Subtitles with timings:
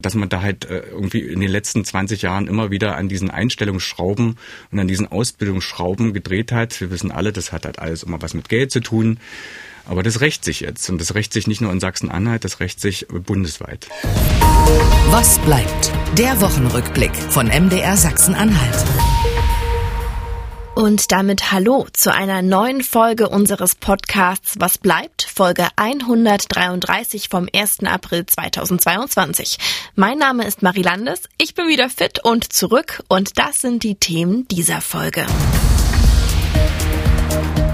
[0.00, 3.32] dass man da halt äh, irgendwie in den letzten 20 Jahren immer wieder an diesen
[3.32, 4.38] Einstellungsschrauben
[4.70, 6.80] und an diesen Ausbildungsschrauben gedreht hat.
[6.80, 9.18] Wir wissen alle, das hat halt alles immer was mit Geld zu tun.
[9.86, 10.88] Aber das rächt sich jetzt.
[10.88, 13.88] Und das rächt sich nicht nur in Sachsen-Anhalt, das rächt sich bundesweit.
[15.10, 15.92] Was bleibt?
[16.16, 18.84] Der Wochenrückblick von MDR Sachsen-Anhalt.
[20.78, 25.24] Und damit hallo zu einer neuen Folge unseres Podcasts Was bleibt?
[25.24, 27.80] Folge 133 vom 1.
[27.82, 29.58] April 2022.
[29.96, 33.96] Mein Name ist Marie Landes, ich bin wieder fit und zurück und das sind die
[33.96, 35.26] Themen dieser Folge.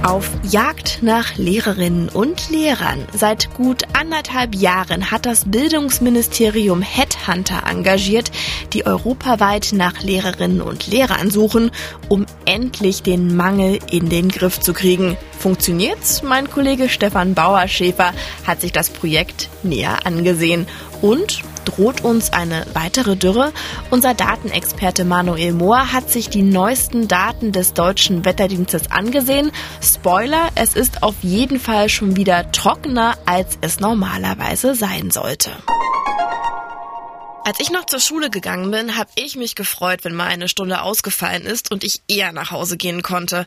[0.05, 3.07] Auf Jagd nach Lehrerinnen und Lehrern.
[3.15, 8.31] Seit gut anderthalb Jahren hat das Bildungsministerium Headhunter engagiert,
[8.75, 11.71] die europaweit nach Lehrerinnen und Lehrern suchen,
[12.11, 15.17] um endlich den Mangel in den Griff zu kriegen.
[15.45, 16.23] Funktioniert's?
[16.23, 18.15] Mein Kollege Stefan Bauerschäfer
[18.47, 20.67] hat sich das Projekt näher angesehen
[21.03, 23.53] und droht uns eine weitere Dürre?
[23.91, 29.53] Unser Datenexperte Manuel Mohr hat sich die neuesten Daten des deutschen Wetterdienstes angesehen.
[29.83, 35.51] Spoiler, es ist auf jeden Fall schon wieder trockener, als es normalerweise sein sollte.
[37.47, 40.81] Als ich noch zur Schule gegangen bin, habe ich mich gefreut, wenn mal eine Stunde
[40.81, 43.45] ausgefallen ist und ich eher nach Hause gehen konnte.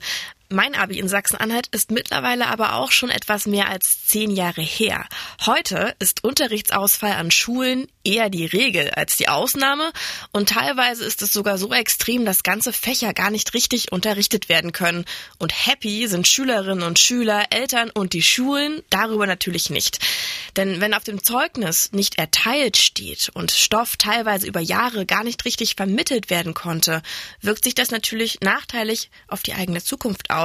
[0.49, 5.05] Mein Abi in Sachsen-Anhalt ist mittlerweile aber auch schon etwas mehr als zehn Jahre her.
[5.45, 9.91] Heute ist Unterrichtsausfall an Schulen eher die Regel als die Ausnahme
[10.31, 14.71] und teilweise ist es sogar so extrem, dass ganze Fächer gar nicht richtig unterrichtet werden
[14.71, 15.03] können.
[15.37, 19.99] Und happy sind Schülerinnen und Schüler, Eltern und die Schulen darüber natürlich nicht.
[20.55, 25.43] Denn wenn auf dem Zeugnis nicht erteilt steht und Stoff teilweise über Jahre gar nicht
[25.43, 27.01] richtig vermittelt werden konnte,
[27.41, 30.36] wirkt sich das natürlich nachteilig auf die eigene Zukunft aus.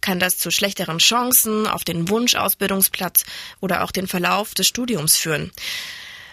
[0.00, 3.24] Kann das zu schlechteren Chancen auf den Wunschausbildungsplatz
[3.60, 5.52] oder auch den Verlauf des Studiums führen.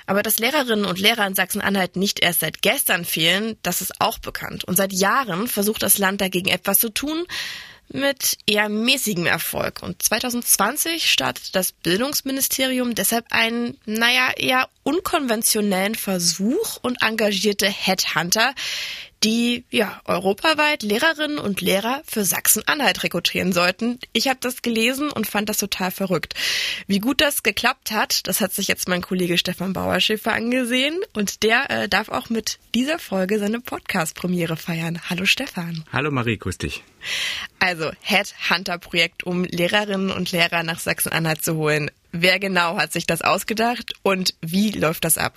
[0.06, 4.20] Aber dass Lehrerinnen und Lehrer in Sachsen-Anhalt nicht erst seit gestern fehlen, das ist auch
[4.20, 4.64] bekannt.
[4.66, 7.26] Und seit Jahren versucht das Land dagegen etwas zu tun
[7.90, 9.82] mit eher mäßigem Erfolg.
[9.84, 18.54] Und 2020 startet das Bildungsministerium deshalb einen, naja, eher unkonventionellen Versuch und engagierte Headhunter,
[19.24, 24.00] die ja europaweit Lehrerinnen und Lehrer für Sachsen-Anhalt rekrutieren sollten.
[24.12, 26.34] Ich habe das gelesen und fand das total verrückt.
[26.88, 31.44] Wie gut das geklappt hat, das hat sich jetzt mein Kollege Stefan Bauerschäfer angesehen und
[31.44, 35.00] der äh, darf auch mit dieser Folge seine Podcast-Premiere feiern.
[35.10, 35.86] Hallo Stefan.
[35.92, 36.84] Hallo Marie, grüß dich.
[37.60, 41.90] Also Headhunter-Projekt, um Lehrerinnen und Lehrer nach Sachsen-Anhalt zu holen.
[42.16, 45.34] Wer genau hat sich das ausgedacht und wie läuft das ab?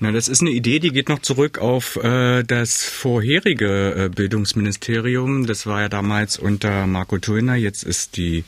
[0.00, 5.46] Na, das ist eine Idee, die geht noch zurück auf äh, das vorherige äh, Bildungsministerium.
[5.46, 7.54] Das war ja damals unter Marco Tullner.
[7.54, 8.42] Jetzt ist die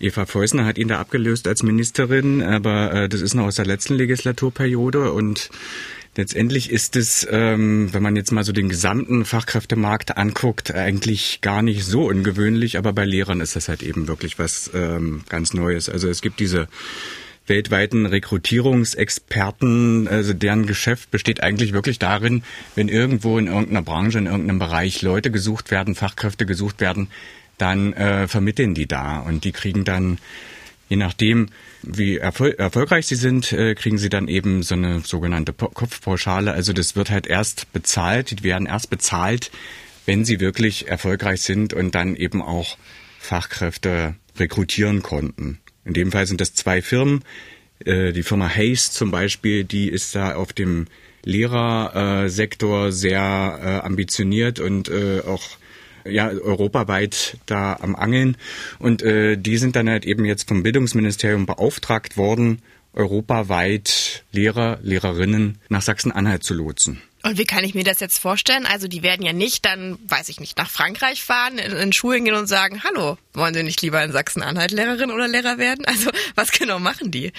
[0.00, 3.66] Eva Feusner hat ihn da abgelöst als Ministerin, aber äh, das ist noch aus der
[3.66, 5.50] letzten Legislaturperiode und
[6.14, 11.62] Letztendlich ist es, ähm, wenn man jetzt mal so den gesamten Fachkräftemarkt anguckt, eigentlich gar
[11.62, 15.88] nicht so ungewöhnlich, aber bei Lehrern ist das halt eben wirklich was ähm, ganz Neues.
[15.88, 16.68] Also es gibt diese
[17.46, 22.42] weltweiten Rekrutierungsexperten, also deren Geschäft besteht eigentlich wirklich darin,
[22.74, 27.08] wenn irgendwo in irgendeiner Branche, in irgendeinem Bereich Leute gesucht werden, Fachkräfte gesucht werden,
[27.56, 30.18] dann äh, vermitteln die da und die kriegen dann
[30.88, 31.48] Je nachdem,
[31.82, 36.52] wie erfol erfolgreich sie sind, äh, kriegen sie dann eben so eine sogenannte Kopfpauschale.
[36.52, 39.50] Also das wird halt erst bezahlt, die werden erst bezahlt,
[40.04, 42.76] wenn sie wirklich erfolgreich sind und dann eben auch
[43.18, 45.60] Fachkräfte rekrutieren konnten.
[45.84, 47.24] In dem Fall sind das zwei Firmen.
[47.84, 50.86] Äh, die Firma Hayes zum Beispiel, die ist da auf dem
[51.24, 55.42] Lehrersektor sehr äh, ambitioniert und auch
[56.04, 58.36] ja europaweit da am Angeln.
[58.78, 62.62] Und äh, die sind dann halt eben jetzt vom Bildungsministerium beauftragt worden,
[62.94, 67.00] europaweit Lehrer, Lehrerinnen nach Sachsen-Anhalt zu lotsen.
[67.24, 68.66] Und wie kann ich mir das jetzt vorstellen?
[68.66, 72.24] Also die werden ja nicht dann, weiß ich nicht, nach Frankreich fahren, in, in Schulen
[72.24, 75.84] gehen und sagen, hallo, wollen Sie nicht lieber in Sachsen-Anhalt Lehrerin oder Lehrer werden?
[75.84, 77.32] Also was genau machen die?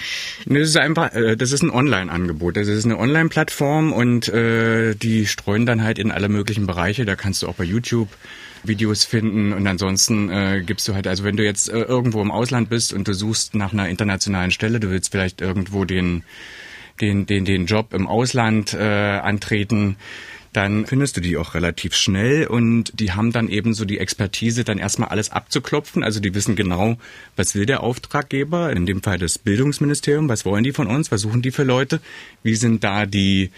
[0.46, 2.56] Das ist einfach, äh, das ist ein Online-Angebot.
[2.56, 7.04] Das ist eine Online-Plattform und äh, die streuen dann halt in alle möglichen Bereiche.
[7.04, 8.08] Da kannst du auch bei YouTube
[8.66, 12.30] Videos finden und ansonsten äh, gibst du halt, also wenn du jetzt äh, irgendwo im
[12.30, 16.24] Ausland bist und du suchst nach einer internationalen Stelle, du willst vielleicht irgendwo den
[17.00, 19.96] den den den Job im Ausland äh, antreten,
[20.54, 24.62] dann findest du die auch relativ schnell und die haben dann eben so die Expertise,
[24.62, 26.04] dann erstmal alles abzuklopfen.
[26.04, 26.96] Also die wissen genau,
[27.34, 31.22] was will der Auftraggeber, in dem Fall das Bildungsministerium, was wollen die von uns, was
[31.22, 32.00] suchen die für Leute,
[32.44, 33.50] wie sind da die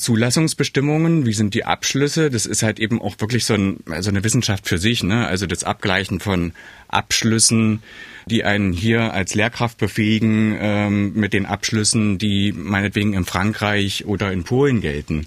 [0.00, 2.30] Zulassungsbestimmungen, wie sind die Abschlüsse.
[2.30, 5.02] Das ist halt eben auch wirklich so, ein, so eine Wissenschaft für sich.
[5.02, 5.26] Ne?
[5.26, 6.52] Also das Abgleichen von
[6.88, 7.82] Abschlüssen,
[8.26, 14.32] die einen hier als Lehrkraft befähigen, ähm, mit den Abschlüssen, die meinetwegen in Frankreich oder
[14.32, 15.26] in Polen gelten.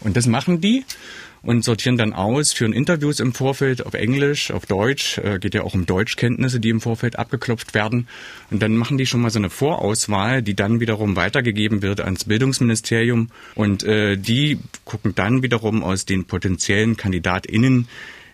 [0.00, 0.84] Und das machen die
[1.42, 5.62] und sortieren dann aus, führen Interviews im Vorfeld auf Englisch, auf Deutsch, äh, geht ja
[5.62, 8.08] auch um Deutschkenntnisse, die im Vorfeld abgeklopft werden.
[8.50, 12.24] Und dann machen die schon mal so eine Vorauswahl, die dann wiederum weitergegeben wird ans
[12.24, 13.28] Bildungsministerium.
[13.54, 17.88] Und äh, die gucken dann wiederum aus den potenziellen KandidatInnen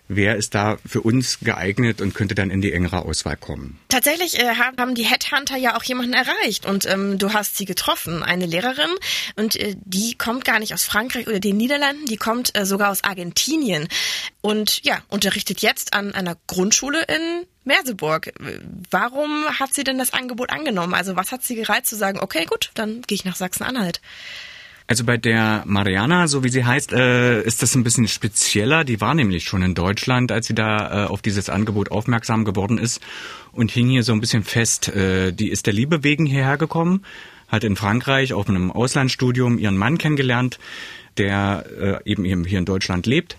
[0.07, 3.79] wer ist da für uns geeignet und könnte dann in die engere Auswahl kommen.
[3.89, 8.23] Tatsächlich äh, haben die Headhunter ja auch jemanden erreicht und ähm, du hast sie getroffen,
[8.23, 8.91] eine Lehrerin
[9.35, 12.91] und äh, die kommt gar nicht aus Frankreich oder den Niederlanden, die kommt äh, sogar
[12.91, 13.87] aus Argentinien
[14.41, 18.31] und ja, unterrichtet jetzt an einer Grundschule in Merseburg.
[18.91, 20.93] Warum hat sie denn das Angebot angenommen?
[20.93, 24.01] Also was hat sie gereizt zu sagen, okay, gut, dann gehe ich nach Sachsen-Anhalt?
[24.87, 28.83] Also bei der Mariana, so wie sie heißt, äh, ist das ein bisschen spezieller.
[28.83, 32.77] Die war nämlich schon in Deutschland, als sie da äh, auf dieses Angebot aufmerksam geworden
[32.77, 33.01] ist
[33.51, 34.89] und hing hier so ein bisschen fest.
[34.89, 37.03] Äh, die ist der Liebe wegen hierher gekommen,
[37.47, 40.59] hat in Frankreich auf einem Auslandsstudium ihren Mann kennengelernt,
[41.17, 43.37] der äh, eben hier in Deutschland lebt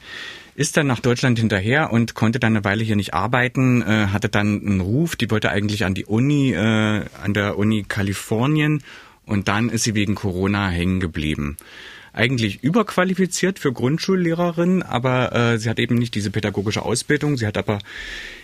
[0.57, 4.31] ist dann nach Deutschland hinterher und konnte dann eine Weile hier nicht arbeiten, äh, hatte
[4.31, 8.83] dann einen Ruf, die wollte eigentlich an die Uni, äh, an der Uni Kalifornien
[9.26, 11.56] und dann ist sie wegen Corona hängen geblieben.
[12.12, 17.37] Eigentlich überqualifiziert für Grundschullehrerin, aber äh, sie hat eben nicht diese pädagogische Ausbildung.
[17.37, 17.78] Sie hat aber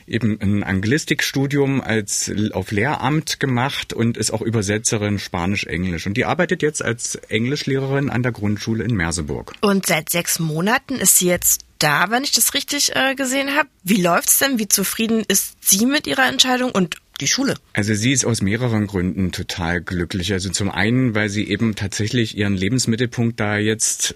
[0.07, 6.07] eben ein Anglistikstudium als auf Lehramt gemacht und ist auch Übersetzerin Spanisch-Englisch.
[6.07, 9.55] Und die arbeitet jetzt als Englischlehrerin an der Grundschule in Merseburg.
[9.63, 13.69] Und seit sechs Monaten ist sie jetzt da, wenn ich das richtig äh, gesehen habe.
[13.83, 14.59] Wie läuft's denn?
[14.59, 17.55] Wie zufrieden ist sie mit ihrer Entscheidung und die Schule?
[17.73, 20.33] Also sie ist aus mehreren Gründen total glücklich.
[20.33, 24.15] Also zum einen, weil sie eben tatsächlich ihren Lebensmittelpunkt da jetzt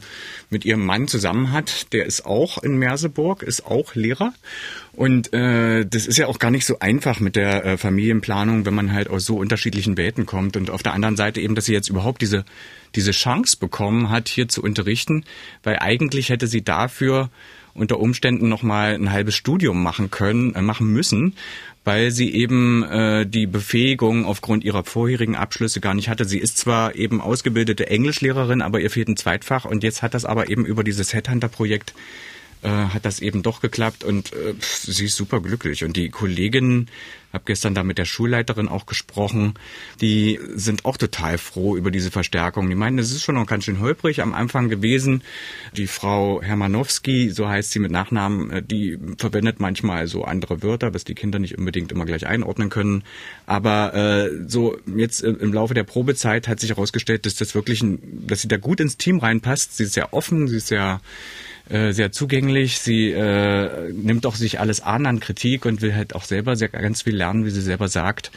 [0.51, 1.93] mit ihrem Mann zusammen hat.
[1.93, 4.33] Der ist auch in Merseburg, ist auch Lehrer.
[4.93, 8.75] Und äh, das ist ja auch gar nicht so einfach mit der äh, Familienplanung, wenn
[8.75, 10.57] man halt aus so unterschiedlichen Welten kommt.
[10.57, 12.45] Und auf der anderen Seite eben, dass sie jetzt überhaupt diese,
[12.95, 15.25] diese Chance bekommen hat, hier zu unterrichten,
[15.63, 17.31] weil eigentlich hätte sie dafür
[17.77, 21.35] unter Umständen noch mal ein halbes Studium machen können, äh, machen müssen,
[21.87, 26.25] weil sie eben äh, die Befähigung aufgrund ihrer vorherigen Abschlüsse gar nicht hatte.
[26.25, 30.25] Sie ist zwar eben ausgebildete Englischlehrerin, aber ihr fehlt ein Zweitfach und jetzt hat das
[30.25, 31.95] aber eben über dieses Headhunter-Projekt
[32.63, 35.85] äh, hat das eben doch geklappt und äh, sie ist super glücklich.
[35.85, 36.89] Und die Kolleginnen,
[37.37, 39.55] habe gestern da mit der Schulleiterin auch gesprochen,
[40.01, 42.69] die sind auch total froh über diese Verstärkung.
[42.69, 45.23] Die meinen, es ist schon noch ganz schön holprig am Anfang gewesen.
[45.77, 50.95] Die Frau Hermanowski, so heißt sie mit Nachnamen, äh, die verwendet manchmal so andere Wörter,
[50.95, 53.05] was die Kinder nicht unbedingt immer gleich einordnen können.
[53.47, 58.27] Aber äh, so jetzt im Laufe der Probezeit hat sich herausgestellt, dass das wirklich, ein,
[58.27, 59.77] dass sie da gut ins Team reinpasst.
[59.77, 61.01] Sie ist sehr offen, sie ist sehr
[61.69, 62.79] äh, sehr zugänglich.
[62.79, 66.69] Sie äh, nimmt auch sich alles an an Kritik und will halt auch selber sehr
[66.69, 68.31] ganz viel lernen, wie sie selber sagt.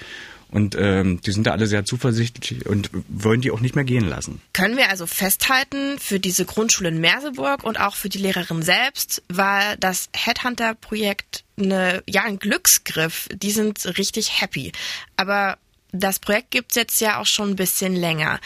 [0.51, 4.09] Und ähm, die sind da alle sehr zuversichtlich und wollen die auch nicht mehr gehen
[4.09, 4.41] lassen.
[4.53, 9.21] Können wir also festhalten, für diese Grundschule in Merseburg und auch für die Lehrerin selbst
[9.29, 13.29] war das Headhunter-Projekt eine, ja, ein Glücksgriff.
[13.31, 14.71] Die sind richtig happy.
[15.17, 15.59] Aber
[15.91, 18.39] das Projekt gibt's jetzt ja auch schon ein bisschen länger.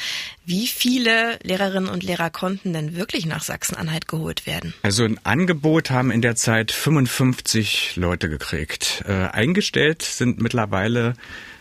[0.45, 4.73] Wie viele Lehrerinnen und Lehrer konnten denn wirklich nach Sachsen-Anhalt geholt werden?
[4.81, 9.03] Also ein Angebot haben in der Zeit 55 Leute gekriegt.
[9.07, 11.15] Äh, eingestellt sind mittlerweile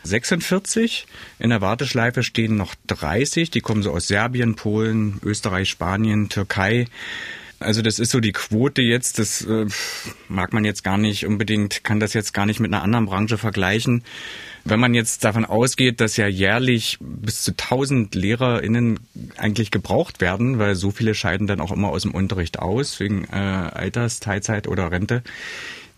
[0.05, 1.07] 46.
[1.39, 3.51] In der Warteschleife stehen noch 30.
[3.51, 6.87] Die kommen so aus Serbien, Polen, Österreich, Spanien, Türkei.
[7.59, 9.67] Also das ist so die Quote jetzt, das äh,
[10.29, 13.39] mag man jetzt gar nicht unbedingt, kann das jetzt gar nicht mit einer anderen Branche
[13.39, 14.03] vergleichen.
[14.65, 19.01] Wenn man jetzt davon ausgeht, dass ja jährlich bis zu 1000 LehrerInnen
[19.37, 23.25] eigentlich gebraucht werden, weil so viele scheiden dann auch immer aus dem Unterricht aus, wegen
[23.25, 25.23] äh, Alters, Teilzeit oder Rente,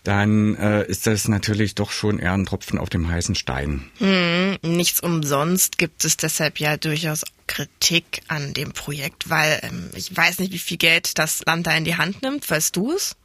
[0.04, 3.90] dann äh, ist das natürlich doch schon eher ein Tropfen auf dem heißen Stein.
[3.98, 10.14] Hm, nichts umsonst gibt es deshalb ja durchaus Kritik an dem Projekt, weil ähm, ich
[10.14, 12.48] weiß nicht, wie viel Geld das Land da in die Hand nimmt.
[12.48, 13.16] Weißt du es?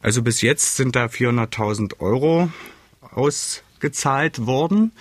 [0.00, 2.50] Also bis jetzt sind da 400.000 Euro
[3.00, 4.92] aus gezahlt worden.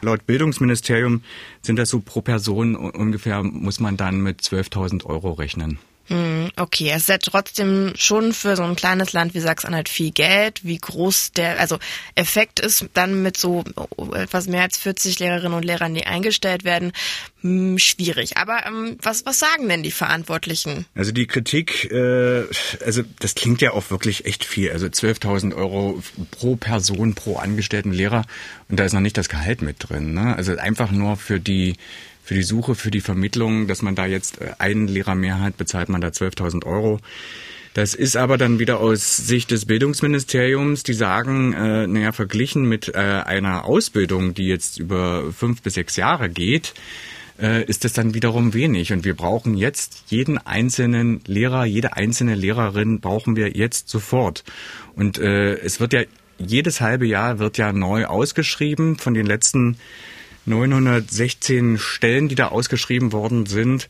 [0.00, 1.22] Laut Bildungsministerium
[1.62, 5.78] sind das so pro Person ungefähr, muss man dann mit 12.000 Euro rechnen.
[6.08, 10.10] Hm, okay, es ist ja trotzdem schon für so ein kleines Land wie Sachsen-Anhalt viel
[10.10, 10.64] Geld.
[10.64, 11.78] Wie groß der, also
[12.16, 13.64] Effekt ist dann mit so
[14.14, 16.92] etwas mehr als 40 Lehrerinnen und Lehrern, die eingestellt werden,
[17.40, 18.36] hm, schwierig.
[18.36, 20.86] Aber ähm, was, was sagen denn die Verantwortlichen?
[20.94, 22.44] Also die Kritik, äh,
[22.84, 24.72] also das klingt ja auch wirklich echt viel.
[24.72, 28.24] Also 12.000 Euro pro Person, pro angestellten Lehrer
[28.68, 30.14] und da ist noch nicht das Gehalt mit drin.
[30.14, 30.34] Ne?
[30.36, 31.74] Also einfach nur für die
[32.22, 35.56] für die Suche, für die Vermittlung, dass man da jetzt äh, einen Lehrer mehr hat,
[35.56, 37.00] bezahlt man da 12.000 Euro.
[37.74, 42.88] Das ist aber dann wieder aus Sicht des Bildungsministeriums, die sagen, äh, naja, verglichen mit
[42.88, 46.74] äh, einer Ausbildung, die jetzt über fünf bis sechs Jahre geht,
[47.40, 48.92] äh, ist das dann wiederum wenig.
[48.92, 54.44] Und wir brauchen jetzt jeden einzelnen Lehrer, jede einzelne Lehrerin brauchen wir jetzt sofort.
[54.94, 56.02] Und äh, es wird ja
[56.38, 59.76] jedes halbe Jahr wird ja neu ausgeschrieben von den letzten
[60.46, 63.88] 916 Stellen, die da ausgeschrieben worden sind,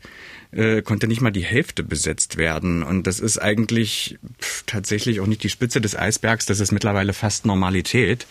[0.51, 2.83] äh, konnte nicht mal die Hälfte besetzt werden.
[2.83, 7.13] Und das ist eigentlich pff, tatsächlich auch nicht die Spitze des Eisbergs, das ist mittlerweile
[7.13, 8.27] fast Normalität.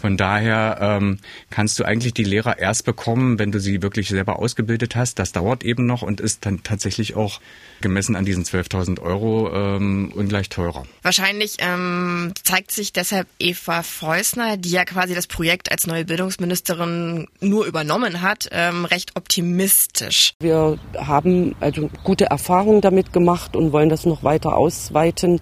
[0.00, 1.18] Von daher ähm,
[1.50, 5.18] kannst du eigentlich die Lehrer erst bekommen, wenn du sie wirklich selber ausgebildet hast.
[5.18, 7.40] Das dauert eben noch und ist dann tatsächlich auch
[7.82, 10.84] gemessen an diesen 12.000 Euro ähm, ungleich teurer.
[11.02, 17.26] Wahrscheinlich ähm, zeigt sich deshalb Eva Freusner, die ja quasi das Projekt als neue Bildungsministerin
[17.40, 20.32] nur übernommen hat, ähm, recht optimistisch.
[20.40, 25.40] Wir haben also gute Erfahrungen damit gemacht und wollen das noch weiter ausweiten,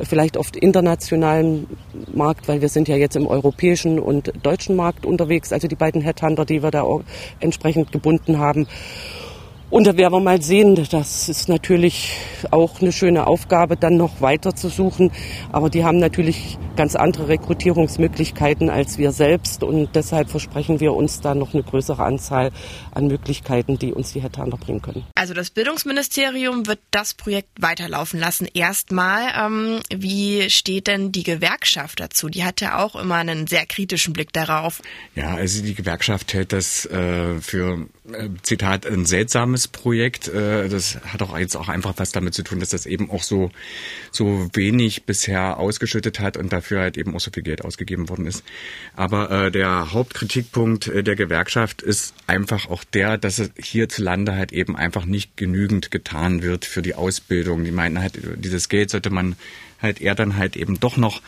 [0.00, 1.66] vielleicht auf internationalen
[2.12, 6.00] Markt, weil wir sind ja jetzt im europäischen und deutschen Markt unterwegs, also die beiden
[6.00, 6.84] Headhunter, die wir da
[7.40, 8.66] entsprechend gebunden haben.
[9.70, 12.10] Und da werden wir mal sehen, das ist natürlich
[12.50, 15.12] auch eine schöne Aufgabe, dann noch weiter zu suchen.
[15.52, 19.62] Aber die haben natürlich ganz andere Rekrutierungsmöglichkeiten als wir selbst.
[19.62, 22.50] Und deshalb versprechen wir uns da noch eine größere Anzahl
[22.90, 25.04] an Möglichkeiten, die uns die Headhunter bringen können.
[25.14, 28.48] Also das Bildungsministerium wird das Projekt weiterlaufen lassen.
[28.52, 32.28] Erstmal, ähm, wie steht denn die Gewerkschaft dazu?
[32.28, 34.82] Die hat ja auch immer einen sehr kritischen Blick darauf.
[35.14, 37.86] Ja, also die Gewerkschaft hält das äh, für,
[38.42, 40.28] Zitat, ein seltsames Projekt.
[40.28, 43.22] Äh, das hat auch jetzt auch einfach was damit zu tun, dass das eben auch
[43.22, 43.50] so,
[44.10, 48.26] so wenig bisher ausgeschüttet hat und dafür halt eben auch so viel Geld ausgegeben worden
[48.26, 48.44] ist.
[48.96, 54.52] Aber äh, der Hauptkritikpunkt äh, der Gewerkschaft ist einfach auch der, dass es hierzulande halt
[54.52, 57.64] eben einfach nicht genügend getan wird für die Ausbildung.
[57.64, 59.36] Die meinen halt, dieses Geld sollte man
[59.82, 61.22] halt er dann halt eben doch noch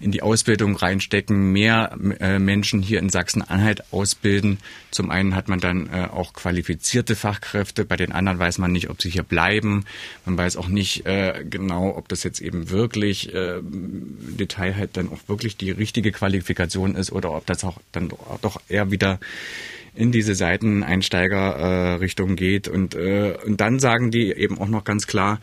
[0.00, 4.58] in die Ausbildung reinstecken, mehr äh, Menschen hier in Sachsen-Anhalt ausbilden.
[4.90, 8.90] Zum einen hat man dann äh, auch qualifizierte Fachkräfte, bei den anderen weiß man nicht,
[8.90, 9.84] ob sie hier bleiben.
[10.26, 15.08] Man weiß auch nicht äh, genau, ob das jetzt eben wirklich äh, Detail halt dann
[15.10, 18.10] auch wirklich die richtige Qualifikation ist oder ob das auch dann
[18.42, 19.20] doch eher wieder
[19.94, 22.68] in diese Seiteneinsteiger-Richtung äh, geht.
[22.68, 25.40] Und, äh, und dann sagen die eben auch noch ganz klar,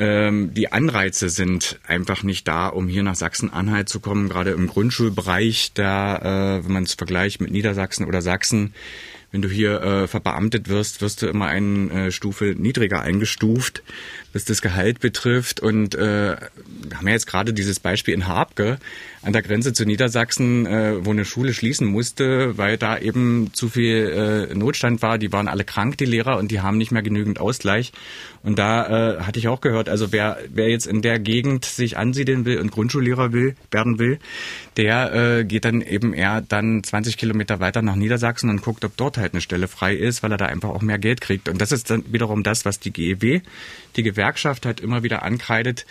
[0.00, 4.30] ähm, die Anreize sind einfach nicht da, um hier nach Sachsen-Anhalt zu kommen.
[4.30, 8.72] Gerade im Grundschulbereich, da, äh, wenn man es vergleicht mit Niedersachsen oder Sachsen,
[9.30, 13.82] wenn du hier äh, verbeamtet wirst, wirst du immer eine äh, Stufe niedriger eingestuft,
[14.32, 15.60] was das Gehalt betrifft.
[15.60, 18.78] Und äh, wir haben ja jetzt gerade dieses Beispiel in Habke
[19.22, 23.68] an der Grenze zu Niedersachsen, äh, wo eine Schule schließen musste, weil da eben zu
[23.68, 25.18] viel äh, Notstand war.
[25.18, 27.92] Die waren alle krank, die Lehrer, und die haben nicht mehr genügend Ausgleich.
[28.42, 31.98] Und da äh, hatte ich auch gehört, also wer, wer jetzt in der Gegend sich
[31.98, 34.18] ansiedeln will und Grundschullehrer will, werden will,
[34.78, 38.96] der äh, geht dann eben eher dann 20 Kilometer weiter nach Niedersachsen und guckt, ob
[38.96, 41.50] dort halt eine Stelle frei ist, weil er da einfach auch mehr Geld kriegt.
[41.50, 43.40] Und das ist dann wiederum das, was die GEW,
[43.96, 45.86] die Gewerkschaft halt immer wieder ankreidet.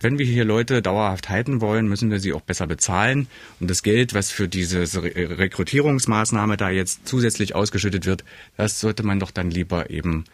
[0.00, 3.28] Wenn wir hier Leute dauerhaft halten wollen, müssen wir sie auch besser bezahlen.
[3.60, 8.24] Und das Geld, was für diese Rekrutierungsmaßnahme da jetzt zusätzlich ausgeschüttet wird,
[8.56, 10.24] das sollte man doch dann lieber eben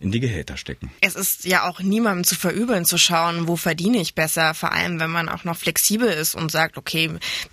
[0.00, 0.90] in die Gehälter stecken.
[1.00, 5.00] Es ist ja auch niemandem zu verübeln zu schauen, wo verdiene ich besser, vor allem
[5.00, 7.10] wenn man auch noch flexibel ist und sagt, okay,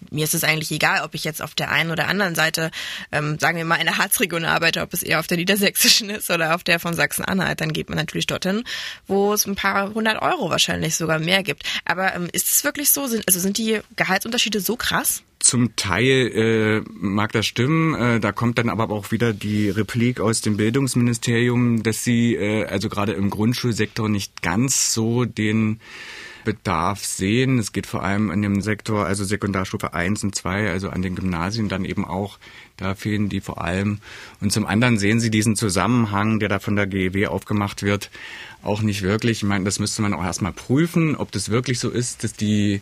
[0.10, 2.72] mir ist es eigentlich egal, ob ich jetzt auf der einen oder anderen Seite,
[3.12, 6.30] ähm, sagen wir mal, in der Harzregion arbeite, ob es eher auf der niedersächsischen ist
[6.30, 8.64] oder auf der von Sachsen-Anhalt, dann geht man natürlich dorthin,
[9.08, 11.64] wo es ein paar hundert Euro wahrscheinlich sogar mehr gibt.
[11.86, 13.08] Aber ähm, ist es wirklich so?
[13.08, 15.24] Sind, also sind die Gehaltsunterschiede so krass?
[15.42, 16.32] Zum Teil
[16.86, 17.96] äh, mag das stimmen.
[17.96, 22.66] Äh, da kommt dann aber auch wieder die Replik aus dem Bildungsministerium, dass sie äh,
[22.66, 25.80] also gerade im Grundschulsektor nicht ganz so den
[26.44, 27.58] Bedarf sehen.
[27.58, 31.16] Es geht vor allem in dem Sektor, also Sekundarstufe 1 und 2, also an den
[31.16, 32.38] Gymnasien dann eben auch,
[32.78, 33.98] da fehlen die vor allem.
[34.42, 38.12] Und zum anderen sehen Sie diesen Zusammenhang, der da von der GEW aufgemacht wird,
[38.62, 39.40] auch nicht wirklich.
[39.40, 42.82] Ich meine, das müsste man auch erstmal prüfen, ob das wirklich so ist, dass die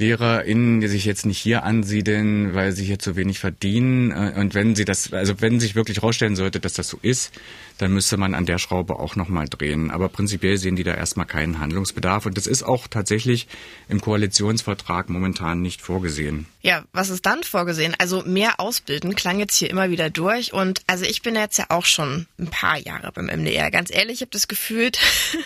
[0.00, 4.10] LehrerInnen, die sich jetzt nicht hier ansiedeln, weil sie hier zu wenig verdienen.
[4.10, 7.32] Äh, und wenn sie das, also wenn sich wirklich herausstellen sollte, dass das so ist,
[7.80, 9.90] dann müsste man an der Schraube auch nochmal drehen.
[9.90, 12.26] Aber prinzipiell sehen die da erstmal keinen Handlungsbedarf.
[12.26, 13.48] Und das ist auch tatsächlich
[13.88, 16.46] im Koalitionsvertrag momentan nicht vorgesehen.
[16.60, 17.94] Ja, was ist dann vorgesehen?
[17.98, 20.52] Also mehr ausbilden klang jetzt hier immer wieder durch.
[20.52, 23.70] Und also ich bin jetzt ja auch schon ein paar Jahre beim MDR.
[23.70, 24.98] Ganz ehrlich, ich habe das gefühlt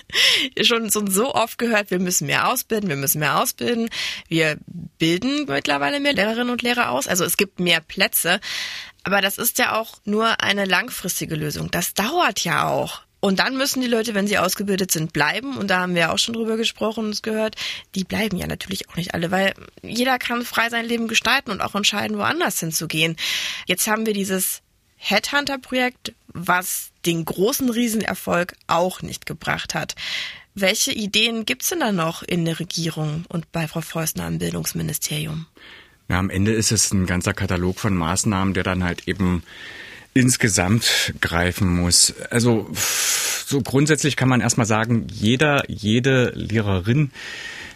[0.60, 3.90] schon so oft gehört, wir müssen mehr ausbilden, wir müssen mehr ausbilden.
[4.28, 4.58] Wir
[4.98, 7.06] bilden mittlerweile mehr Lehrerinnen und Lehrer aus.
[7.06, 8.40] Also es gibt mehr Plätze.
[9.04, 11.70] Aber das ist ja auch nur eine langfristige Lösung.
[11.70, 13.02] Das dauert ja auch.
[13.20, 15.56] Und dann müssen die Leute, wenn sie ausgebildet sind, bleiben.
[15.56, 17.56] Und da haben wir auch schon drüber gesprochen und es gehört.
[17.94, 21.62] Die bleiben ja natürlich auch nicht alle, weil jeder kann frei sein Leben gestalten und
[21.62, 23.16] auch entscheiden, woanders hinzugehen.
[23.66, 24.60] Jetzt haben wir dieses
[24.96, 29.94] Headhunter-Projekt, was den großen Riesenerfolg auch nicht gebracht hat.
[30.54, 35.46] Welche Ideen gibt's denn da noch in der Regierung und bei Frau Feusner im Bildungsministerium?
[36.08, 39.42] Ja, am Ende ist es ein ganzer Katalog von Maßnahmen, der dann halt eben
[40.12, 42.14] insgesamt greifen muss.
[42.30, 42.70] Also
[43.46, 47.10] so grundsätzlich kann man erstmal sagen, jeder, jede Lehrerin,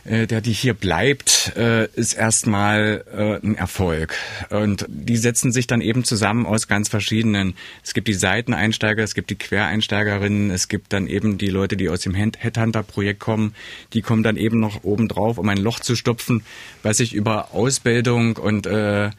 [0.09, 4.15] der die hier bleibt, äh, ist erstmal äh, ein Erfolg.
[4.49, 7.55] Und die setzen sich dann eben zusammen aus ganz verschiedenen.
[7.85, 11.88] Es gibt die Seiteneinsteiger, es gibt die Quereinsteigerinnen, es gibt dann eben die Leute, die
[11.88, 13.55] aus dem Headhunter-Projekt kommen.
[13.93, 16.43] Die kommen dann eben noch oben drauf, um ein Loch zu stopfen,
[16.83, 19.11] was sich über Ausbildung und äh,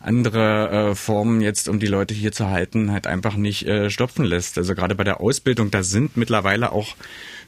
[0.00, 4.24] andere äh, Formen jetzt, um die Leute hier zu halten, halt einfach nicht äh, stopfen
[4.24, 4.56] lässt.
[4.58, 6.94] Also gerade bei der Ausbildung, da sind mittlerweile auch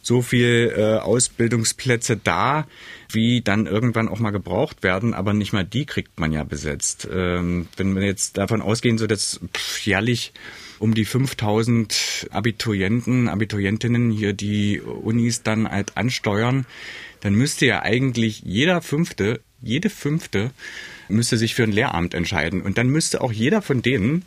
[0.09, 2.67] so viel äh, Ausbildungsplätze da,
[3.13, 7.07] wie dann irgendwann auch mal gebraucht werden, aber nicht mal die kriegt man ja besetzt.
[7.13, 9.39] Ähm, wenn wir jetzt davon ausgehen, so dass
[9.85, 10.33] jährlich
[10.79, 16.67] um die 5000 Abiturienten, Abiturientinnen hier die Unis dann halt ansteuern,
[17.21, 20.53] dann müsste ja eigentlich jeder Fünfte, jede Fünfte
[21.09, 22.63] müsste sich für ein Lehramt entscheiden.
[22.63, 24.25] Und dann müsste auch jeder von denen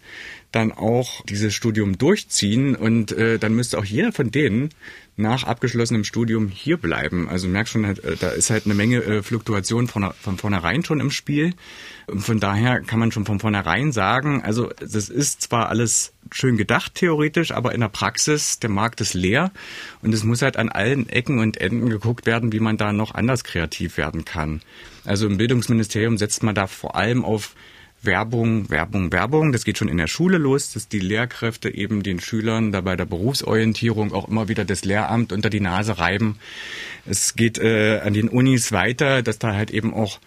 [0.52, 4.70] dann auch dieses Studium durchziehen und äh, dann müsste auch jeder von denen
[5.16, 7.30] nach abgeschlossenem Studium hier bleiben.
[7.30, 11.00] Also merkst schon, äh, da ist halt eine Menge äh, Fluktuation von, von vornherein schon
[11.00, 11.54] im Spiel.
[12.14, 16.96] Von daher kann man schon von vornherein sagen, also das ist zwar alles schön gedacht
[16.96, 19.52] theoretisch, aber in der Praxis, der Markt ist leer
[20.02, 23.14] und es muss halt an allen Ecken und Enden geguckt werden, wie man da noch
[23.14, 24.62] anders kreativ werden kann.
[25.06, 27.56] Also im Bildungsministerium setzt man da vor allem auf
[28.04, 29.52] Werbung, Werbung, Werbung.
[29.52, 32.96] Das geht schon in der Schule los, dass die Lehrkräfte eben den Schülern da bei
[32.96, 36.38] der Berufsorientierung auch immer wieder das Lehramt unter die Nase reiben.
[37.06, 40.20] Es geht äh, an den Unis weiter, dass da halt eben auch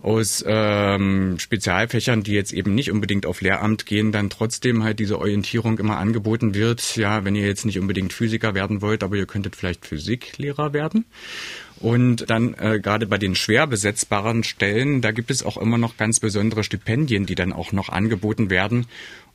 [0.00, 5.18] aus ähm, Spezialfächern, die jetzt eben nicht unbedingt auf Lehramt gehen, dann trotzdem halt diese
[5.18, 6.96] Orientierung immer angeboten wird.
[6.96, 11.04] Ja, wenn ihr jetzt nicht unbedingt Physiker werden wollt, aber ihr könntet vielleicht Physiklehrer werden.
[11.80, 15.96] Und dann äh, gerade bei den schwer besetzbaren Stellen, da gibt es auch immer noch
[15.96, 18.86] ganz besondere Stipendien, die dann auch noch angeboten werden,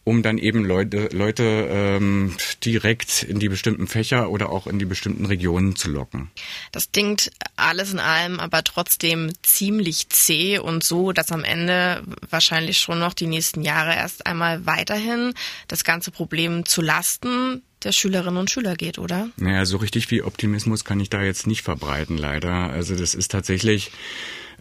[0.03, 4.85] um dann eben Leute, Leute ähm, direkt in die bestimmten Fächer oder auch in die
[4.85, 6.29] bestimmten Regionen zu locken.
[6.73, 12.79] Das klingt alles in allem aber trotzdem ziemlich zäh und so, dass am Ende wahrscheinlich
[12.79, 15.33] schon noch die nächsten Jahre erst einmal weiterhin
[15.69, 19.29] das ganze Problem zu Lasten der Schülerinnen und Schüler geht, oder?
[19.37, 22.69] Naja, so richtig viel Optimismus kann ich da jetzt nicht verbreiten, leider.
[22.69, 23.91] Also das ist tatsächlich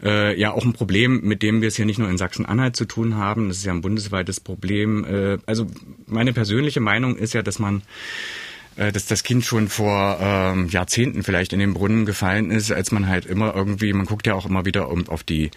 [0.03, 2.85] äh, ja auch ein Problem, mit dem wir es ja nicht nur in Sachsen-Anhalt zu
[2.85, 3.47] tun haben.
[3.47, 5.05] Das ist ja ein bundesweites Problem.
[5.05, 5.67] Äh, also
[6.07, 7.83] meine persönliche Meinung ist ja, dass man
[8.75, 12.91] äh, dass das Kind schon vor ähm, Jahrzehnten vielleicht in den Brunnen gefallen ist, als
[12.91, 15.51] man halt immer irgendwie, man guckt ja auch immer wieder um, auf die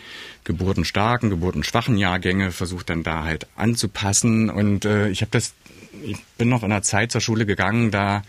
[0.45, 4.51] geburtenstarken, geburtenschwachen Jahrgänge, versucht dann da halt anzupassen.
[4.51, 5.55] Und äh, ich habe das
[6.03, 8.23] ich bin noch in einer Zeit zur Schule gegangen, da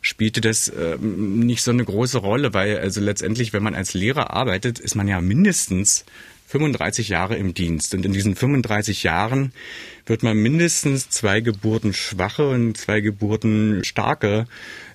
[0.00, 4.32] spielte das äh, nicht so eine große Rolle, weil also letztendlich, wenn man als Lehrer
[4.32, 6.04] arbeitet, ist man ja mindestens
[6.48, 7.94] 35 Jahre im Dienst.
[7.94, 9.52] Und in diesen 35 Jahren
[10.10, 14.46] wird man mindestens zwei Geburten schwache und zwei Geburten starke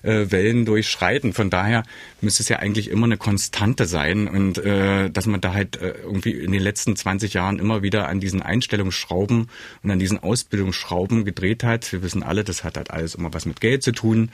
[0.02, 1.32] äh, Wellen durchschreiten.
[1.32, 1.84] Von daher
[2.20, 5.94] müsste es ja eigentlich immer eine Konstante sein und äh, dass man da halt äh,
[6.02, 9.48] irgendwie in den letzten 20 Jahren immer wieder an diesen Einstellungsschrauben
[9.82, 11.90] und an diesen Ausbildungsschrauben gedreht hat.
[11.90, 14.30] Wir wissen alle, das hat halt alles immer was mit Geld zu tun.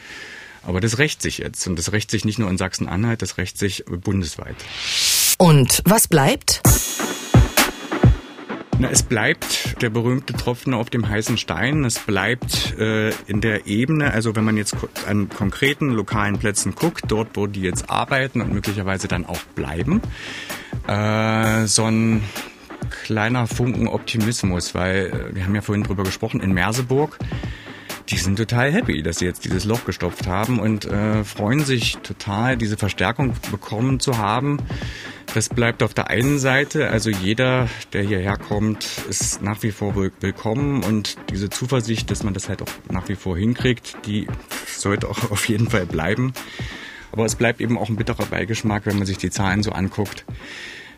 [0.65, 1.67] Aber das rächt sich jetzt.
[1.69, 4.57] Und das rächt sich nicht nur in Sachsen-Anhalt, das rächt sich bundesweit.
[5.39, 6.61] Und was bleibt?
[8.83, 11.85] Na, es bleibt der berühmte Tropfen auf dem heißen Stein.
[11.85, 14.75] Es bleibt äh, in der Ebene, also wenn man jetzt
[15.07, 20.03] an konkreten lokalen Plätzen guckt, dort, wo die jetzt arbeiten und möglicherweise dann auch bleiben,
[20.89, 22.25] äh, so ein
[23.05, 27.21] kleiner Funken Optimismus, weil äh, wir haben ja vorhin drüber gesprochen, in Merseburg
[28.13, 31.97] die sind total happy, dass sie jetzt dieses Loch gestopft haben und äh, freuen sich
[32.03, 34.59] total, diese Verstärkung bekommen zu haben.
[35.33, 39.97] Das bleibt auf der einen Seite, also jeder, der hierher kommt, ist nach wie vor
[39.97, 44.27] willkommen und diese Zuversicht, dass man das halt auch nach wie vor hinkriegt, die
[44.67, 46.35] sollte auch auf jeden Fall bleiben.
[47.13, 50.27] Aber es bleibt eben auch ein bitterer Beigeschmack, wenn man sich die Zahlen so anguckt,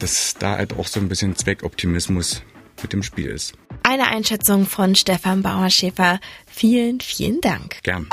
[0.00, 2.42] dass da halt auch so ein bisschen Zweckoptimismus
[2.85, 3.55] mit dem Spiel ist.
[3.83, 6.20] Eine Einschätzung von Stefan Bauerschäfer.
[6.47, 7.83] Vielen, vielen Dank.
[7.83, 8.09] Gern.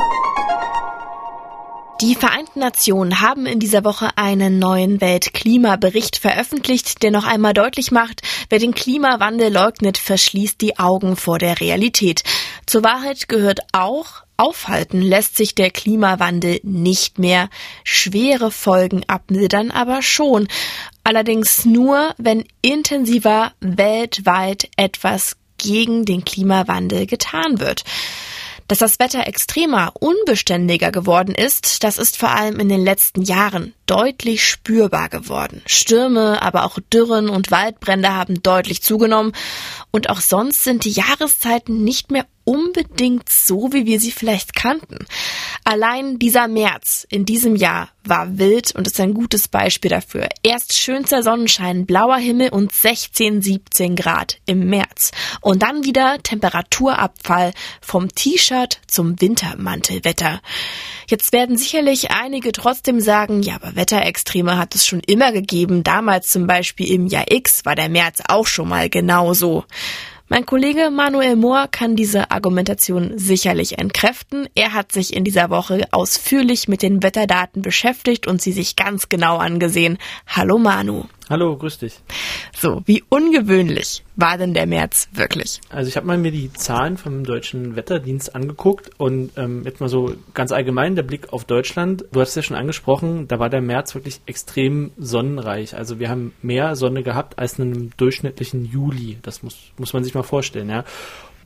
[2.02, 7.92] Die Vereinten Nationen haben in dieser Woche einen neuen Weltklimabericht veröffentlicht, der noch einmal deutlich
[7.92, 12.24] macht, wer den Klimawandel leugnet, verschließt die Augen vor der Realität.
[12.66, 17.50] Zur Wahrheit gehört auch, aufhalten lässt sich der Klimawandel nicht mehr.
[17.84, 20.48] Schwere Folgen abmildern aber schon.
[21.04, 27.84] Allerdings nur, wenn intensiver weltweit etwas gegen den Klimawandel getan wird.
[28.68, 33.74] Dass das Wetter extremer, unbeständiger geworden ist, das ist vor allem in den letzten Jahren
[33.86, 35.62] deutlich spürbar geworden.
[35.66, 39.34] Stürme, aber auch Dürren und Waldbrände haben deutlich zugenommen
[39.92, 45.06] und auch sonst sind die Jahreszeiten nicht mehr unbedingt so, wie wir sie vielleicht kannten.
[45.64, 50.28] Allein dieser März in diesem Jahr war wild und ist ein gutes Beispiel dafür.
[50.44, 55.12] Erst schönster Sonnenschein, blauer Himmel und 16, 17 Grad im März.
[55.40, 60.42] Und dann wieder Temperaturabfall vom T-Shirt zum Wintermantelwetter.
[61.08, 65.84] Jetzt werden sicherlich einige trotzdem sagen, ja, aber Wetterextreme hat es schon immer gegeben.
[65.84, 69.64] Damals zum Beispiel im Jahr X war der März auch schon mal genauso.
[70.32, 74.48] Mein Kollege Manuel Mohr kann diese Argumentation sicherlich entkräften.
[74.56, 79.10] Er hat sich in dieser Woche ausführlich mit den Wetterdaten beschäftigt und sie sich ganz
[79.10, 79.98] genau angesehen.
[80.26, 81.04] Hallo Manu.
[81.32, 81.98] Hallo, grüß dich.
[82.54, 85.62] So, wie ungewöhnlich war denn der März wirklich?
[85.70, 89.88] Also ich habe mal mir die Zahlen vom deutschen Wetterdienst angeguckt und ähm, jetzt mal
[89.88, 92.04] so ganz allgemein der Blick auf Deutschland.
[92.12, 95.74] Du hast es ja schon angesprochen, da war der März wirklich extrem sonnenreich.
[95.74, 99.18] Also wir haben mehr Sonne gehabt als in einem durchschnittlichen Juli.
[99.22, 100.84] Das muss, muss man sich mal vorstellen, ja.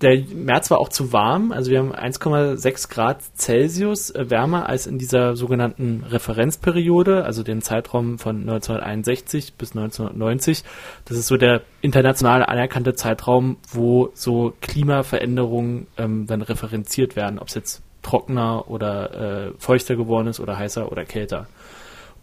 [0.02, 4.88] Der März war auch zu warm, also wir haben 1,6 Grad Celsius äh, wärmer als
[4.88, 10.64] in dieser sogenannten Referenzperiode, also den Zeitraum von 1961 bis 1990.
[11.06, 17.48] Das ist so der international anerkannte Zeitraum, wo so Klimaveränderungen ähm, dann referenziert werden, ob
[17.48, 21.48] es jetzt trockener oder äh, feuchter geworden ist oder heißer oder kälter.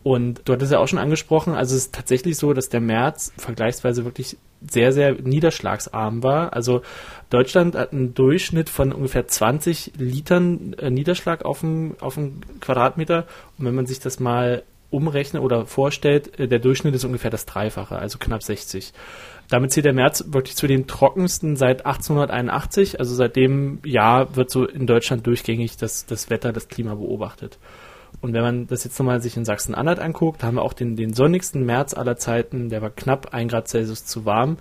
[0.02, 3.32] Und du hattest ja auch schon angesprochen, also es ist tatsächlich so, dass der März
[3.36, 4.36] vergleichsweise wirklich
[4.70, 6.52] sehr, sehr niederschlagsarm war.
[6.52, 6.82] Also
[7.30, 13.26] Deutschland hat einen Durchschnitt von ungefähr 20 Litern äh, Niederschlag auf dem, auf dem Quadratmeter.
[13.58, 17.46] Und wenn man sich das mal umrechnet oder vorstellt, äh, der Durchschnitt ist ungefähr das
[17.46, 18.92] Dreifache, also knapp 60.
[19.48, 23.00] Damit zählt der März wirklich zu den trockensten seit 1881.
[23.00, 27.58] Also seit dem Jahr wird so in Deutschland durchgängig das, das Wetter, das Klima beobachtet.
[28.22, 31.12] Und wenn man das jetzt nochmal sich in Sachsen-Anhalt anguckt, haben wir auch den, den
[31.12, 34.58] sonnigsten März aller Zeiten, der war knapp ein Grad Celsius zu warm.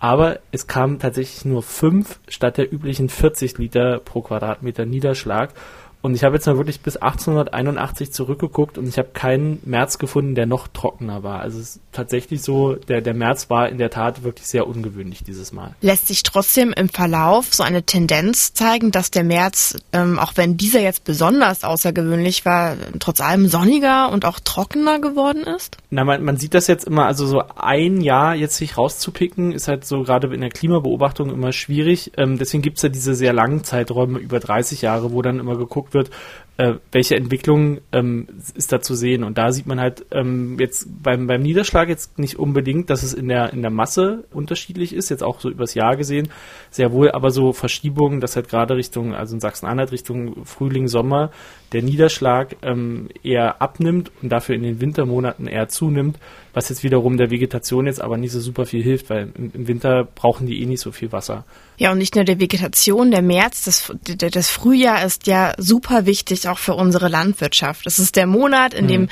[0.00, 5.54] Aber es kamen tatsächlich nur fünf statt der üblichen 40 Liter pro Quadratmeter Niederschlag.
[6.04, 10.34] Und ich habe jetzt mal wirklich bis 1881 zurückgeguckt und ich habe keinen März gefunden,
[10.34, 11.40] der noch trockener war.
[11.40, 15.24] Also es ist tatsächlich so, der, der März war in der Tat wirklich sehr ungewöhnlich
[15.24, 15.74] dieses Mal.
[15.80, 20.58] Lässt sich trotzdem im Verlauf so eine Tendenz zeigen, dass der März, ähm, auch wenn
[20.58, 25.78] dieser jetzt besonders außergewöhnlich war, trotz allem sonniger und auch trockener geworden ist?
[25.88, 29.68] Na, man, man sieht das jetzt immer, also so ein Jahr jetzt sich rauszupicken, ist
[29.68, 32.12] halt so gerade in der Klimabeobachtung immer schwierig.
[32.18, 35.56] Ähm, deswegen gibt es ja diese sehr langen Zeiträume über 30 Jahre, wo dann immer
[35.56, 36.10] geguckt wird,
[36.56, 39.24] äh, welche Entwicklung ähm, ist da zu sehen.
[39.24, 43.12] Und da sieht man halt ähm, jetzt beim, beim Niederschlag jetzt nicht unbedingt, dass es
[43.12, 46.28] in der, in der Masse unterschiedlich ist, jetzt auch so übers Jahr gesehen,
[46.70, 51.32] sehr wohl aber so Verschiebungen, dass halt gerade Richtung, also in Sachsen-Anhalt Richtung Frühling, Sommer,
[51.72, 56.18] der Niederschlag ähm, eher abnimmt und dafür in den Wintermonaten eher zunimmt,
[56.52, 59.66] was jetzt wiederum der Vegetation jetzt aber nicht so super viel hilft, weil im, im
[59.66, 61.44] Winter brauchen die eh nicht so viel Wasser.
[61.76, 66.48] Ja, und nicht nur der Vegetation, der März, das, das Frühjahr ist ja super wichtig
[66.48, 67.86] auch für unsere Landwirtschaft.
[67.86, 68.88] Es ist der Monat, in mhm.
[68.88, 69.08] dem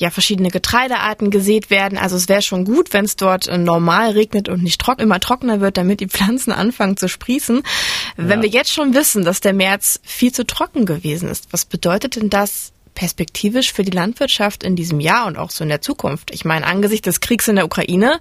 [0.00, 1.98] ja verschiedene Getreidearten gesät werden.
[1.98, 5.20] Also es wäre schon gut, wenn es dort äh, normal regnet und nicht trocken, immer
[5.20, 7.56] trockener wird, damit die Pflanzen anfangen zu sprießen.
[7.56, 8.28] Ja.
[8.28, 12.16] Wenn wir jetzt schon wissen, dass der März viel zu trocken gewesen ist, was bedeutet
[12.16, 16.32] denn das perspektivisch für die Landwirtschaft in diesem Jahr und auch so in der Zukunft?
[16.34, 18.18] Ich meine, angesichts des Kriegs in der Ukraine,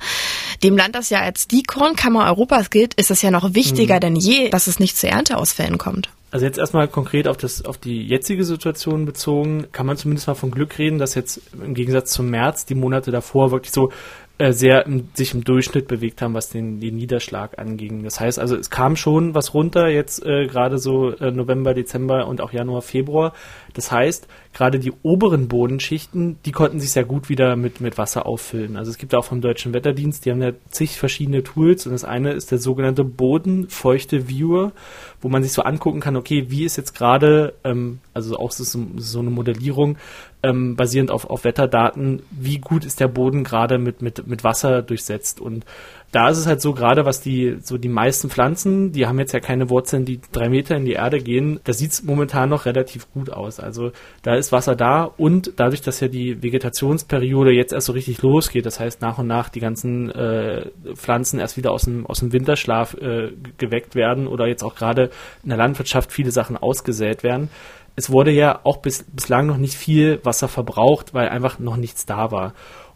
[0.61, 4.01] dem Land, das ja als die Kornkammer Europas gilt, ist es ja noch wichtiger mhm.
[4.01, 6.09] denn je, dass es nicht zu Ernteausfällen kommt.
[6.29, 10.35] Also jetzt erstmal konkret auf, das, auf die jetzige Situation bezogen, kann man zumindest mal
[10.35, 13.91] von Glück reden, dass jetzt im Gegensatz zum März die Monate davor wirklich so
[14.37, 18.03] äh, sehr im, sich im Durchschnitt bewegt haben, was den, den Niederschlag anging.
[18.03, 22.27] Das heißt also, es kam schon was runter, jetzt äh, gerade so äh, November, Dezember
[22.27, 23.33] und auch Januar, Februar.
[23.73, 28.25] Das heißt, gerade die oberen Bodenschichten, die konnten sich sehr gut wieder mit, mit Wasser
[28.25, 28.75] auffüllen.
[28.75, 32.03] Also es gibt auch vom Deutschen Wetterdienst, die haben ja zig verschiedene Tools und das
[32.03, 34.73] eine ist der sogenannte Bodenfeuchte Viewer,
[35.21, 38.63] wo man sich so angucken kann, okay, wie ist jetzt gerade, ähm, also auch so,
[38.97, 39.97] so eine Modellierung,
[40.45, 44.81] ähm, basierend auf, auf Wetterdaten, wie gut ist der Boden gerade mit, mit, mit Wasser
[44.81, 45.41] durchsetzt.
[45.41, 45.65] Und
[46.11, 49.33] da ist es halt so, gerade was die, so die meisten Pflanzen, die haben jetzt
[49.33, 52.65] ja keine Wurzeln, die drei Meter in die Erde gehen, da sieht es momentan noch
[52.65, 53.59] relativ gut aus.
[53.59, 58.21] Also da ist Wasser da und dadurch, dass ja die Vegetationsperiode jetzt erst so richtig
[58.21, 62.19] losgeht, das heißt nach und nach die ganzen äh, Pflanzen erst wieder aus dem, aus
[62.19, 65.09] dem Winterschlaf äh, geweckt werden oder jetzt auch gerade
[65.43, 67.49] in der Landwirtschaft viele Sachen ausgesät werden,
[67.95, 72.05] es wurde ja auch bis, bislang noch nicht viel Wasser verbraucht, weil einfach noch nichts
[72.05, 72.53] da war.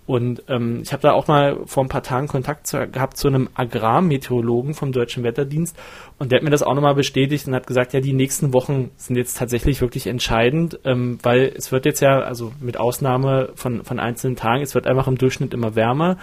[0.10, 3.28] Und ähm, ich habe da auch mal vor ein paar Tagen Kontakt zu, gehabt zu
[3.28, 5.78] einem Agrarmeteorologen vom Deutschen Wetterdienst
[6.18, 8.90] und der hat mir das auch nochmal bestätigt und hat gesagt, ja, die nächsten Wochen
[8.98, 13.84] sind jetzt tatsächlich wirklich entscheidend, ähm, weil es wird jetzt ja, also mit Ausnahme von,
[13.84, 16.18] von einzelnen Tagen, es wird einfach im Durchschnitt immer wärmer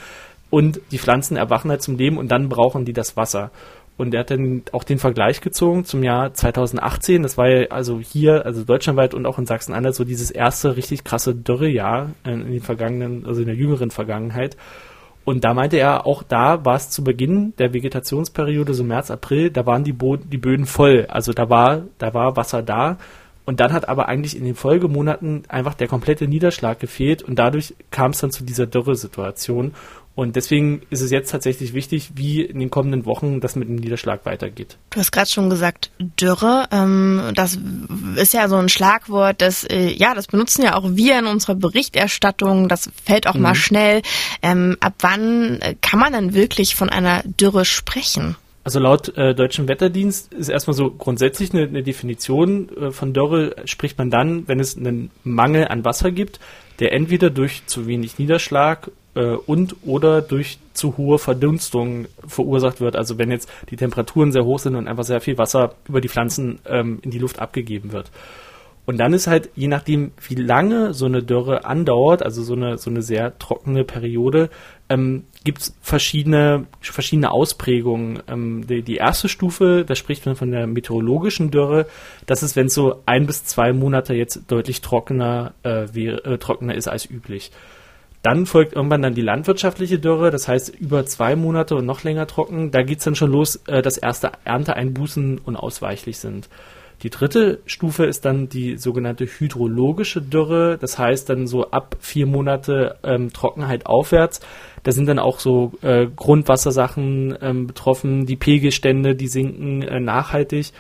[0.50, 3.52] und die Pflanzen erwachen halt zum Leben und dann brauchen die das Wasser.
[3.96, 7.22] Und er hat dann auch den Vergleich gezogen zum Jahr 2018.
[7.22, 11.02] Das war ja also hier, also deutschlandweit und auch in Sachsen-Anhalt so dieses erste richtig
[11.02, 14.56] krasse Dürrejahr in den vergangenen, also in der jüngeren Vergangenheit.
[15.24, 19.50] Und da meinte er, auch da war es zu Beginn der Vegetationsperiode, so März, April,
[19.50, 21.06] da waren die, Boden, die Böden voll.
[21.08, 22.98] Also da war, da war Wasser da.
[23.44, 27.74] Und dann hat aber eigentlich in den Folgemonaten einfach der komplette Niederschlag gefehlt und dadurch
[27.90, 29.74] kam es dann zu dieser Dürresituation.
[30.16, 33.76] Und deswegen ist es jetzt tatsächlich wichtig, wie in den kommenden Wochen das mit dem
[33.76, 34.78] Niederschlag weitergeht.
[34.88, 36.66] Du hast gerade schon gesagt, Dürre.
[36.72, 37.58] Ähm, das
[38.16, 41.54] ist ja so ein Schlagwort, das, äh, ja, das benutzen ja auch wir in unserer
[41.54, 42.68] Berichterstattung.
[42.68, 43.42] Das fällt auch mhm.
[43.42, 44.00] mal schnell.
[44.40, 48.36] Ähm, ab wann kann man dann wirklich von einer Dürre sprechen?
[48.64, 53.54] Also laut äh, Deutschen Wetterdienst ist erstmal so grundsätzlich eine, eine Definition äh, von Dürre
[53.66, 56.40] spricht man dann, wenn es einen Mangel an Wasser gibt,
[56.80, 62.96] der entweder durch zu wenig Niederschlag äh, und oder durch zu hohe Verdunstung verursacht wird.
[62.96, 66.08] Also wenn jetzt die Temperaturen sehr hoch sind und einfach sehr viel Wasser über die
[66.08, 68.10] Pflanzen ähm, in die Luft abgegeben wird.
[68.86, 72.78] Und dann ist halt, je nachdem, wie lange so eine Dürre andauert, also so eine,
[72.78, 74.48] so eine sehr trockene Periode,
[74.88, 78.22] ähm, gibt es verschiedene, verschiedene Ausprägungen.
[78.28, 81.86] Ähm, die, die erste Stufe, da spricht man von der meteorologischen Dürre,
[82.26, 86.38] das ist, wenn es so ein bis zwei Monate jetzt deutlich trockener, äh, wie, äh,
[86.38, 87.50] trockener ist als üblich.
[88.26, 92.26] Dann folgt irgendwann dann die landwirtschaftliche Dürre, das heißt über zwei Monate und noch länger
[92.26, 92.72] trocken.
[92.72, 96.48] Da geht es dann schon los, äh, dass erste Ernteeinbußen unausweichlich sind.
[97.04, 102.26] Die dritte Stufe ist dann die sogenannte hydrologische Dürre, das heißt dann so ab vier
[102.26, 104.40] Monate ähm, Trockenheit aufwärts.
[104.82, 110.72] Da sind dann auch so äh, Grundwassersachen ähm, betroffen, die Pegelstände, die sinken äh, nachhaltig.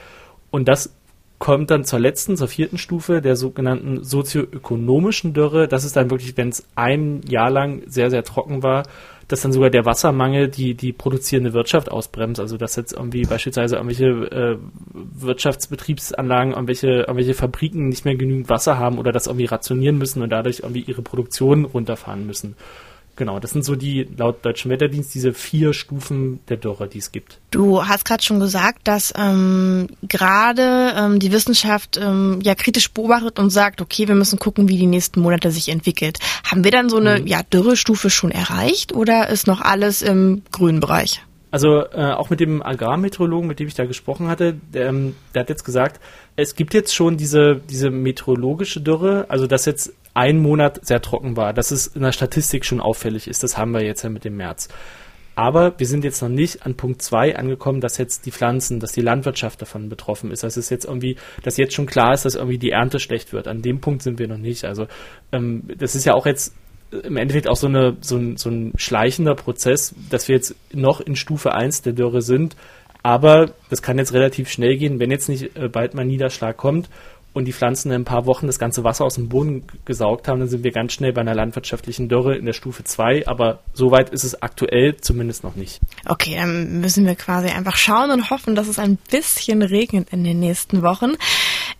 [0.50, 0.95] Und das
[1.38, 5.68] kommt dann zur letzten, zur vierten Stufe der sogenannten sozioökonomischen Dürre.
[5.68, 8.84] Das ist dann wirklich, wenn es ein Jahr lang sehr, sehr trocken war,
[9.28, 12.40] dass dann sogar der Wassermangel die, die produzierende Wirtschaft ausbremst.
[12.40, 14.58] Also dass jetzt irgendwie beispielsweise irgendwelche äh,
[14.94, 20.30] Wirtschaftsbetriebsanlagen, irgendwelche, irgendwelche Fabriken nicht mehr genügend Wasser haben oder das irgendwie rationieren müssen und
[20.30, 22.56] dadurch irgendwie ihre Produktion runterfahren müssen.
[23.16, 27.12] Genau, das sind so die laut Deutschen Wetterdienst diese vier Stufen der Dürre, die es
[27.12, 27.38] gibt.
[27.50, 33.38] Du hast gerade schon gesagt, dass ähm, gerade ähm, die Wissenschaft ähm, ja kritisch beobachtet
[33.38, 36.18] und sagt, okay, wir müssen gucken, wie die nächsten Monate sich entwickelt.
[36.44, 37.26] Haben wir dann so eine mhm.
[37.26, 41.22] ja, Dürrestufe schon erreicht oder ist noch alles im grünen Bereich?
[41.50, 45.40] Also äh, auch mit dem Agrarmeteorologen, mit dem ich da gesprochen hatte, der, ähm, der
[45.40, 46.02] hat jetzt gesagt,
[46.34, 51.36] es gibt jetzt schon diese, diese meteorologische Dürre, also dass jetzt ein Monat sehr trocken
[51.36, 53.42] war, dass es in der Statistik schon auffällig ist.
[53.42, 54.68] Das haben wir jetzt ja mit dem März.
[55.34, 58.92] Aber wir sind jetzt noch nicht an Punkt 2 angekommen, dass jetzt die Pflanzen, dass
[58.92, 60.42] die Landwirtschaft davon betroffen ist.
[60.42, 63.46] Dass es jetzt irgendwie, dass jetzt schon klar ist, dass irgendwie die Ernte schlecht wird.
[63.46, 64.64] An dem Punkt sind wir noch nicht.
[64.64, 64.86] Also
[65.32, 66.54] ähm, das ist ja auch jetzt
[66.90, 71.02] im Endeffekt auch so, eine, so, ein, so ein schleichender Prozess, dass wir jetzt noch
[71.02, 72.56] in Stufe 1 der Dürre sind.
[73.02, 76.88] Aber das kann jetzt relativ schnell gehen, wenn jetzt nicht äh, bald mal Niederschlag kommt
[77.36, 80.40] und die Pflanzen in ein paar Wochen das ganze Wasser aus dem Boden gesaugt haben,
[80.40, 84.08] dann sind wir ganz schnell bei einer landwirtschaftlichen Dürre in der Stufe 2, aber soweit
[84.08, 85.80] ist es aktuell zumindest noch nicht.
[86.06, 90.24] Okay, dann müssen wir quasi einfach schauen und hoffen, dass es ein bisschen regnet in
[90.24, 91.12] den nächsten Wochen.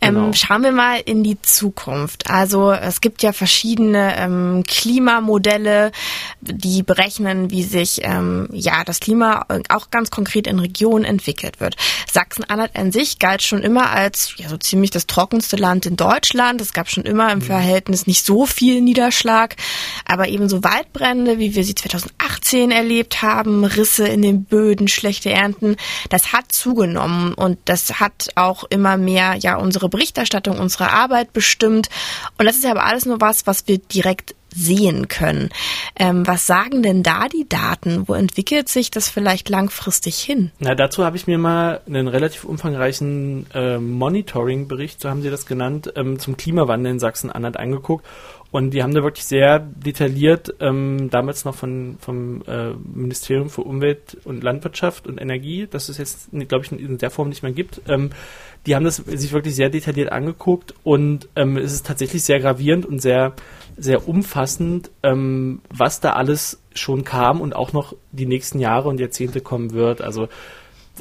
[0.02, 0.32] Ähm, genau.
[0.34, 2.28] schauen wir mal in die Zukunft.
[2.30, 5.90] Also es gibt ja verschiedene ähm, Klimamodelle,
[6.42, 11.76] die berechnen, wie sich ähm, ja das Klima auch ganz konkret in Regionen entwickelt wird.
[12.12, 16.60] Sachsen-Anhalt an sich galt schon immer als ja so ziemlich das trockenste Land in Deutschland.
[16.60, 17.42] Es gab schon immer im mhm.
[17.42, 19.54] Verhältnis nicht so viel Niederschlag,
[20.04, 25.76] aber ebenso Waldbrände, wie wir sie 2018 erlebt haben, Risse in den Böden, schlechte Ernten,
[26.08, 31.34] das hat zugenommen und das hat auch immer mehr ja unsere unsere Berichterstattung, unsere Arbeit
[31.34, 31.88] bestimmt.
[32.38, 35.50] Und das ist ja aber alles nur was, was wir direkt sehen können.
[35.96, 38.08] Ähm, was sagen denn da die Daten?
[38.08, 40.50] Wo entwickelt sich das vielleicht langfristig hin?
[40.58, 45.46] Na, dazu habe ich mir mal einen relativ umfangreichen äh, Monitoring-Bericht, so haben Sie das
[45.46, 48.04] genannt, ähm, zum Klimawandel in Sachsen-Anhalt angeguckt.
[48.52, 53.62] Und die haben da wirklich sehr detailliert, ähm, damals noch von, vom äh, Ministerium für
[53.62, 57.52] Umwelt und Landwirtschaft und Energie, das es jetzt, glaube ich, in der Form nicht mehr
[57.52, 58.10] gibt, ähm,
[58.66, 62.84] die haben das sich wirklich sehr detailliert angeguckt und ähm, es ist tatsächlich sehr gravierend
[62.84, 63.34] und sehr,
[63.76, 69.00] sehr umfassend, ähm, was da alles schon kam und auch noch die nächsten Jahre und
[69.00, 70.00] Jahrzehnte kommen wird.
[70.00, 70.28] Also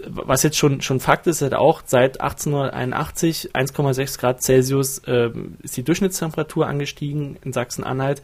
[0.07, 5.29] was jetzt schon, schon Fakt ist, halt auch seit 1881 1,6 Grad Celsius äh,
[5.61, 8.21] ist die Durchschnittstemperatur angestiegen in Sachsen-Anhalt.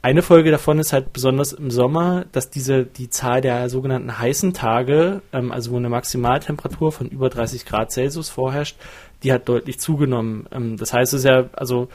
[0.00, 4.52] Eine Folge davon ist halt besonders im Sommer, dass diese die Zahl der sogenannten heißen
[4.52, 8.76] Tage, ähm, also wo eine Maximaltemperatur von über 30 Grad Celsius vorherrscht,
[9.22, 10.46] die hat deutlich zugenommen.
[10.52, 11.88] Ähm, das heißt, es ist ja also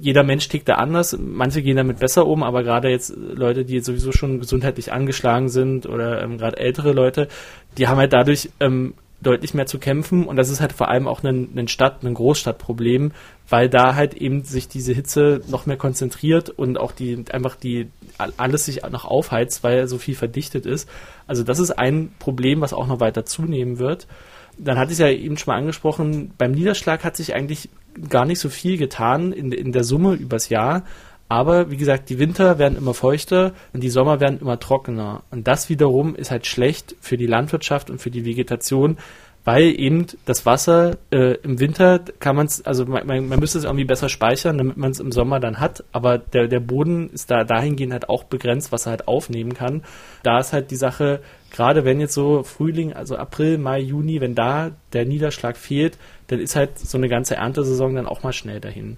[0.00, 1.16] jeder Mensch tickt da anders.
[1.18, 5.86] Manche gehen damit besser um, aber gerade jetzt Leute, die sowieso schon gesundheitlich angeschlagen sind
[5.86, 7.28] oder ähm, gerade ältere Leute,
[7.76, 11.08] die haben halt dadurch ähm, deutlich mehr zu kämpfen und das ist halt vor allem
[11.08, 13.12] auch ein, ein Stadt, ein Großstadtproblem,
[13.48, 17.88] weil da halt eben sich diese Hitze noch mehr konzentriert und auch die einfach die
[18.36, 20.88] alles sich noch aufheizt, weil so viel verdichtet ist.
[21.26, 24.06] Also das ist ein Problem, was auch noch weiter zunehmen wird.
[24.56, 27.68] Dann hatte ich es ja eben schon mal angesprochen, beim Niederschlag hat sich eigentlich
[28.08, 30.84] gar nicht so viel getan in, in der Summe übers Jahr.
[31.28, 35.22] Aber wie gesagt, die Winter werden immer feuchter und die Sommer werden immer trockener.
[35.30, 38.96] Und das wiederum ist halt schlecht für die Landwirtschaft und für die Vegetation,
[39.44, 43.64] weil eben das Wasser äh, im Winter kann man es, also man, man, müsste es
[43.64, 47.30] irgendwie besser speichern, damit man es im Sommer dann hat, aber der, der Boden ist
[47.30, 49.84] da dahingehend halt auch begrenzt, was er halt aufnehmen kann.
[50.22, 54.34] Da ist halt die Sache, gerade wenn jetzt so Frühling, also April, Mai, Juni, wenn
[54.34, 58.60] da der Niederschlag fehlt, dann ist halt so eine ganze Erntesaison dann auch mal schnell
[58.60, 58.96] dahin.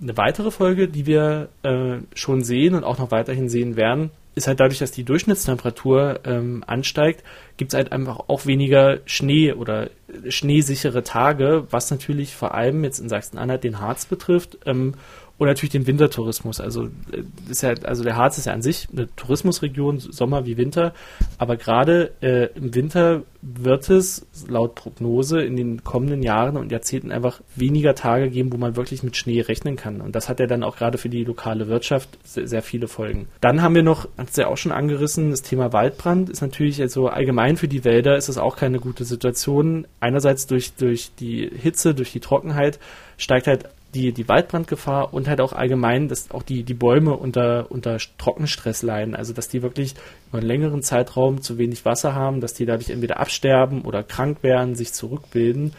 [0.00, 4.46] Eine weitere Folge, die wir äh, schon sehen und auch noch weiterhin sehen werden, ist
[4.46, 7.24] halt dadurch, dass die Durchschnittstemperatur ähm, ansteigt,
[7.56, 9.88] gibt es halt einfach auch weniger Schnee oder
[10.28, 14.58] schneesichere Tage, was natürlich vor allem jetzt in Sachsen-Anhalt den Harz betrifft.
[14.66, 14.94] Ähm,
[15.38, 16.60] und natürlich den Wintertourismus.
[16.60, 20.56] Also, äh, ist ja, also der Harz ist ja an sich eine Tourismusregion, Sommer wie
[20.56, 20.94] Winter.
[21.36, 27.12] Aber gerade äh, im Winter wird es laut Prognose in den kommenden Jahren und Jahrzehnten
[27.12, 30.00] einfach weniger Tage geben, wo man wirklich mit Schnee rechnen kann.
[30.00, 33.28] Und das hat ja dann auch gerade für die lokale Wirtschaft sehr, sehr viele Folgen.
[33.40, 36.80] Dann haben wir noch, hat es ja auch schon angerissen, das Thema Waldbrand ist natürlich
[36.80, 39.86] also allgemein für die Wälder ist es auch keine gute Situation.
[40.00, 42.80] Einerseits durch, durch die Hitze, durch die Trockenheit
[43.18, 47.70] steigt halt die, die Waldbrandgefahr und halt auch allgemein, dass auch die, die Bäume unter,
[47.70, 49.14] unter Trockenstress leiden.
[49.14, 49.94] Also, dass die wirklich
[50.28, 54.42] über einen längeren Zeitraum zu wenig Wasser haben, dass die dadurch entweder absterben oder krank
[54.42, 55.72] werden, sich zurückbilden.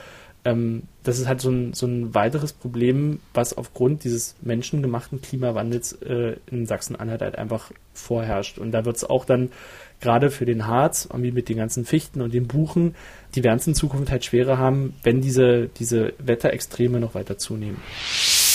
[0.45, 5.93] Ähm, das ist halt so ein, so ein weiteres Problem, was aufgrund dieses menschengemachten Klimawandels
[6.01, 8.57] äh, in Sachsen-Anhalt halt einfach vorherrscht.
[8.57, 9.51] Und da wird es auch dann
[9.99, 12.95] gerade für den Harz, irgendwie mit den ganzen Fichten und den Buchen,
[13.37, 17.77] die werden es in Zukunft halt schwerer haben, wenn diese, diese Wetterextreme noch weiter zunehmen.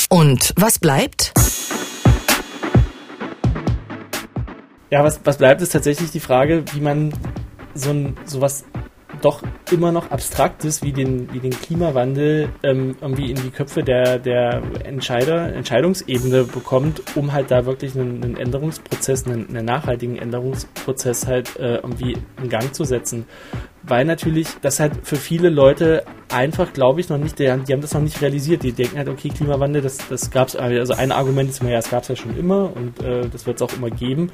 [0.08, 1.32] Und was bleibt?
[4.90, 7.14] Ja, was, was bleibt, ist tatsächlich die Frage, wie man
[7.74, 8.64] so ein, sowas
[9.20, 14.18] doch immer noch Abstraktes wie den, wie den Klimawandel ähm, irgendwie in die Köpfe der,
[14.18, 21.26] der Entscheider, Entscheidungsebene bekommt, um halt da wirklich einen, einen Änderungsprozess, einen, einen, nachhaltigen Änderungsprozess
[21.28, 23.26] halt äh, irgendwie in Gang zu setzen
[23.84, 27.94] weil natürlich das halt für viele Leute einfach, glaube ich, noch nicht, die, haben das
[27.94, 28.62] noch nicht realisiert.
[28.62, 31.78] Die denken halt, okay, Klimawandel, das, das gab es, also ein Argument ist immer, ja,
[31.78, 34.30] es gab es ja schon immer und äh, das wird es auch immer geben.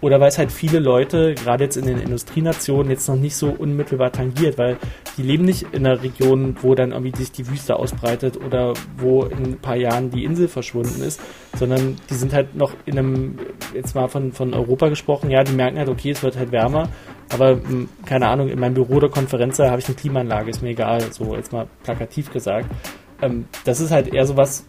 [0.00, 3.48] Oder weil es halt viele Leute, gerade jetzt in den Industrienationen, jetzt noch nicht so
[3.48, 4.76] unmittelbar tangiert, weil
[5.16, 9.24] die leben nicht in einer Region, wo dann irgendwie sich die Wüste ausbreitet oder wo
[9.24, 11.20] in ein paar Jahren die Insel verschwunden ist,
[11.56, 13.38] sondern die sind halt noch in einem,
[13.74, 16.88] jetzt mal von, von Europa gesprochen, ja, die merken halt, okay, es wird halt wärmer
[17.30, 20.70] aber hm, keine Ahnung, in meinem Büro oder Konferenz habe ich eine Klimaanlage, ist mir
[20.70, 22.68] egal, so jetzt mal plakativ gesagt.
[23.22, 24.64] Ähm, das ist halt eher so was,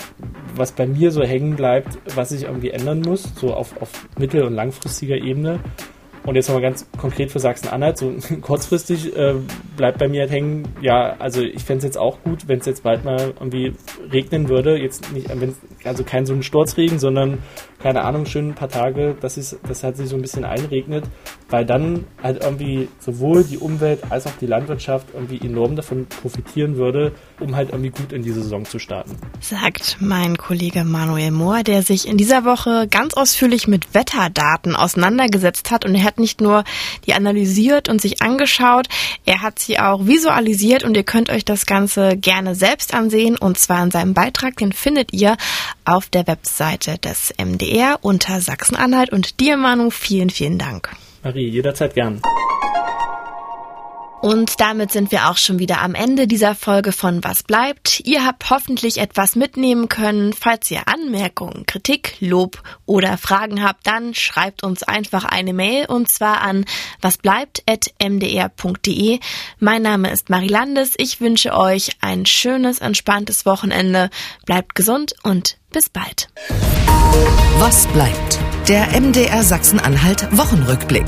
[0.56, 4.44] was bei mir so hängen bleibt, was ich irgendwie ändern muss, so auf, auf mittel-
[4.44, 5.60] und langfristiger Ebene.
[6.24, 9.36] Und jetzt nochmal ganz konkret für Sachsen-Anhalt, so kurzfristig äh,
[9.78, 12.66] bleibt bei mir halt hängen, ja, also ich fände es jetzt auch gut, wenn es
[12.66, 13.74] jetzt bald mal irgendwie
[14.12, 15.30] regnen würde, jetzt nicht,
[15.86, 17.38] also kein so ein Sturzregen, sondern
[17.80, 21.06] keine Ahnung, schön ein paar Tage, dass es, das halt sich so ein bisschen einregnet,
[21.50, 26.78] weil dann halt irgendwie sowohl die Umwelt als auch die Landwirtschaft irgendwie enorm davon profitieren
[26.78, 29.16] würde, um halt irgendwie gut in die Saison zu starten.
[29.40, 35.70] Sagt mein Kollege Manuel Mohr, der sich in dieser Woche ganz ausführlich mit Wetterdaten auseinandergesetzt
[35.72, 35.86] hat.
[35.86, 36.64] Und er hat nicht nur
[37.06, 38.88] die analysiert und sich angeschaut,
[39.26, 40.84] er hat sie auch visualisiert.
[40.84, 43.38] Und ihr könnt euch das Ganze gerne selbst ansehen.
[43.38, 45.38] Und zwar in seinem Beitrag, den findet ihr
[45.86, 47.32] auf der Webseite des
[47.68, 49.12] MDR unter Sachsen-Anhalt.
[49.12, 50.90] Und dir, Manu, vielen, vielen Dank.
[51.24, 52.22] Marie, jederzeit gern.
[54.22, 58.02] Und damit sind wir auch schon wieder am Ende dieser Folge von Was bleibt.
[58.04, 60.34] Ihr habt hoffentlich etwas mitnehmen können.
[60.34, 66.10] Falls ihr Anmerkungen, Kritik, Lob oder Fragen habt, dann schreibt uns einfach eine Mail und
[66.10, 66.66] zwar an
[67.02, 69.20] wasbleibt.mdr.de.
[69.60, 70.96] Mein Name ist Marie Landes.
[70.98, 74.10] Ich wünsche euch ein schönes, entspanntes Wochenende.
[74.46, 76.30] Bleibt gesund und bis bald.
[77.60, 78.40] Was bleibt?
[78.68, 81.06] Der MDR Sachsen-Anhalt Wochenrückblick.